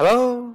[0.00, 0.54] Hello，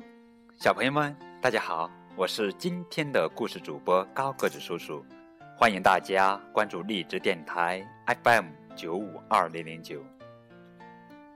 [0.57, 5.05] 小朋友们，大家好，我是今天的故事主播高个子叔叔，
[5.57, 7.85] 欢迎大家关注荔枝电台
[8.23, 10.01] FM 九五二零零九。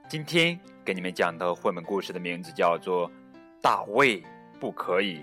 [0.07, 3.09] 今天给你们讲的绘本故事的名字叫做
[3.61, 4.23] 《大卫
[4.57, 5.19] 不可以》，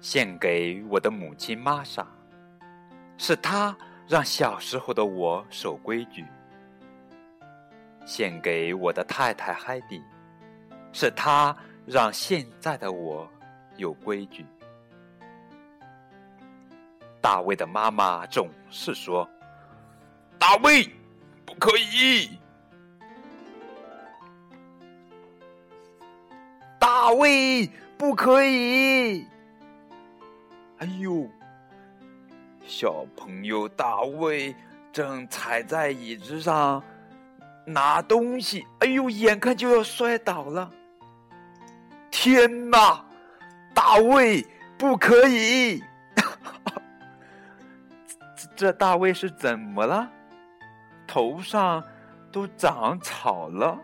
[0.00, 2.06] 献给我的母亲玛莎，
[3.18, 3.76] 是她
[4.08, 6.24] 让小时候的我守规矩。
[8.04, 10.02] 献给我的太太海蒂，
[10.92, 13.28] 是她让现在的我
[13.76, 14.44] 有规矩。
[17.20, 19.28] 大卫的妈妈总是说
[20.38, 20.84] ：“大卫，
[21.46, 22.38] 不可以！
[26.78, 27.66] 大卫，
[27.96, 29.26] 不可以！”
[30.78, 31.26] 哎呦，
[32.66, 34.54] 小朋友大卫
[34.92, 36.82] 正踩在椅子上。
[37.66, 40.70] 拿东西，哎呦，眼看就要摔倒了！
[42.10, 43.04] 天哪，
[43.74, 44.46] 大卫，
[44.78, 45.82] 不可以！
[48.36, 50.10] 这 这大卫是怎么了？
[51.06, 51.82] 头上
[52.30, 53.78] 都长草了，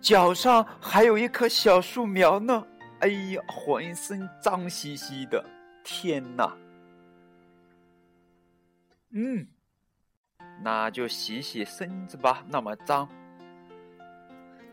[0.00, 2.66] 脚上还有一棵小树苗呢！
[3.00, 5.44] 哎呀，浑身脏兮兮的！
[5.82, 6.54] 天哪！
[9.12, 9.46] 嗯。
[10.62, 13.08] 那就洗洗身子吧，那么脏。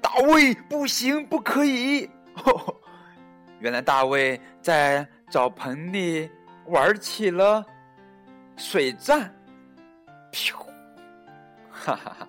[0.02, 2.10] 大卫，不行，不可以！
[3.60, 6.30] 原来大卫在澡盆里
[6.66, 7.66] 玩起了
[8.56, 9.34] 水战，
[10.32, 10.54] 噗！
[11.72, 12.28] 哈哈哈！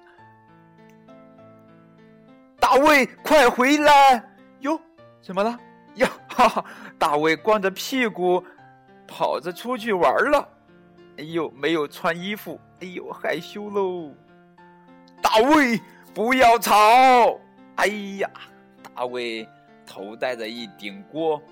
[2.61, 4.23] 大卫，快回来！
[4.61, 4.81] 哟，
[5.21, 5.59] 怎么了？
[5.97, 6.65] 呀，哈哈！
[6.99, 8.43] 大卫光着屁股
[9.07, 10.49] 跑着出去玩了。
[11.19, 12.59] 哎呦，没有穿衣服。
[12.81, 14.15] 哎呦，害羞喽！
[15.21, 15.81] 大卫，
[16.15, 17.39] 不要吵！
[17.77, 17.87] 哎
[18.19, 18.31] 呀，
[18.95, 19.49] 大卫
[19.87, 21.43] 头戴着一顶锅，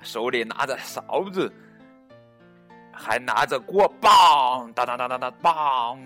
[0.00, 1.52] 手里拿着勺子，
[2.92, 5.98] 还拿着锅棒，当当当当当棒！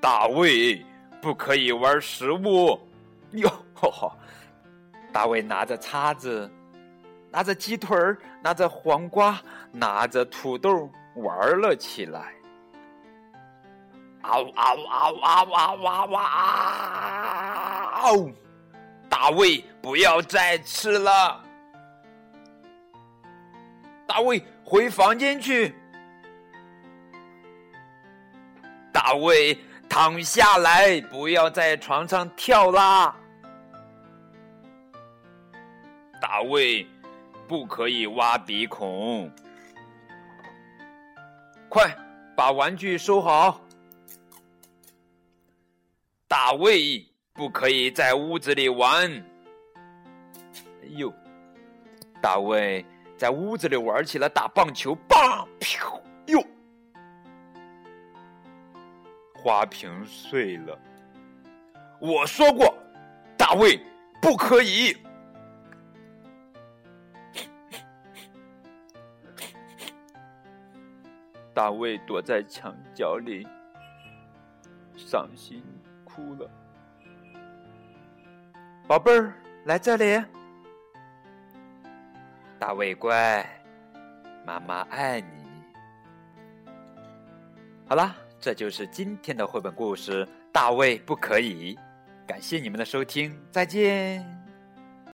[0.00, 0.84] 大卫，
[1.20, 2.78] 不可以玩食物！
[3.30, 4.16] 哟，哈哈！
[5.12, 6.50] 大卫拿着叉子，
[7.30, 9.40] 拿着鸡腿儿，拿着黄瓜，
[9.70, 12.32] 拿着土豆玩了起来。
[14.22, 16.06] 嗷嗷嗷嗷嗷嗷
[18.02, 18.32] 嗷！
[19.08, 21.40] 大卫，不要再吃了。
[24.06, 25.74] 大卫，回房间去。
[28.92, 33.16] 大卫，躺下来，不要在床上跳啦。
[36.20, 36.86] 大卫，
[37.48, 39.30] 不可以挖鼻孔。
[41.68, 41.96] 快
[42.36, 43.61] 把玩具收好。
[46.32, 49.06] 大卫不可以在屋子里玩。
[50.56, 51.12] 哎呦，
[52.22, 52.82] 大卫
[53.18, 55.46] 在屋子里玩起了打棒球，棒，
[56.28, 56.42] 哟，
[59.34, 60.78] 花瓶碎了。
[62.00, 62.74] 我说过，
[63.36, 63.78] 大卫
[64.22, 64.96] 不可以。
[71.52, 73.46] 大卫躲在墙角里，
[74.96, 75.62] 伤心。
[76.14, 76.50] 哭了，
[78.86, 79.32] 宝贝儿，
[79.64, 80.22] 来这里。
[82.58, 83.44] 大卫乖，
[84.44, 85.26] 妈妈爱你。
[87.86, 91.74] 好啦，这就是今天的绘本故事《大卫不可以》。
[92.26, 94.41] 感谢你们的收听，再见。